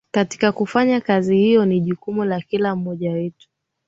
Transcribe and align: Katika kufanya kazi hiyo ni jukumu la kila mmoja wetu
Katika 0.11 0.51
kufanya 0.51 1.01
kazi 1.01 1.37
hiyo 1.37 1.65
ni 1.65 1.81
jukumu 1.81 2.23
la 2.25 2.41
kila 2.41 2.75
mmoja 2.75 3.11
wetu 3.11 3.49